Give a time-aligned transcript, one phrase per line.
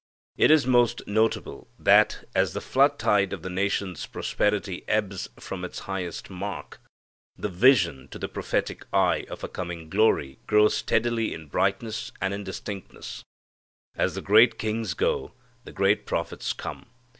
[0.35, 5.63] It is most notable that, as the flood tide of the nation's prosperity ebbs from
[5.63, 6.79] its highest mark,
[7.37, 12.33] the vision to the prophetic eye of a coming glory grows steadily in brightness and
[12.33, 13.23] in distinctness.
[13.93, 15.33] As the great kings go,
[15.65, 16.87] the great prophets come.